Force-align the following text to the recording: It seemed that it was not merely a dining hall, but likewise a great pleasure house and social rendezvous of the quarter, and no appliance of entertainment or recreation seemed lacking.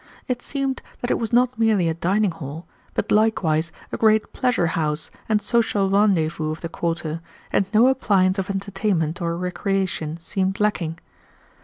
It 0.27 0.41
seemed 0.41 0.81
that 1.01 1.11
it 1.11 1.19
was 1.19 1.31
not 1.31 1.59
merely 1.59 1.87
a 1.87 1.93
dining 1.93 2.31
hall, 2.31 2.65
but 2.95 3.11
likewise 3.11 3.71
a 3.91 3.97
great 3.97 4.33
pleasure 4.33 4.65
house 4.73 5.11
and 5.29 5.39
social 5.43 5.91
rendezvous 5.91 6.49
of 6.51 6.61
the 6.61 6.69
quarter, 6.69 7.21
and 7.53 7.67
no 7.71 7.85
appliance 7.85 8.39
of 8.39 8.49
entertainment 8.49 9.21
or 9.21 9.37
recreation 9.37 10.19
seemed 10.19 10.59
lacking. 10.59 10.97